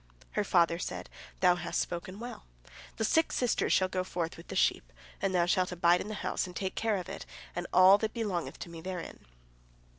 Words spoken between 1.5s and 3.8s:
hast spoken well. Thy six sisters